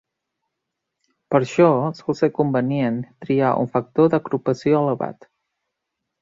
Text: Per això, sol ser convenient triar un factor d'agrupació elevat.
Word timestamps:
Per 1.35 1.41
això, 1.43 1.67
sol 1.99 2.17
ser 2.21 2.29
convenient 2.37 2.97
triar 3.27 3.53
un 3.65 3.69
factor 3.75 4.11
d'agrupació 4.15 4.81
elevat. 4.83 5.31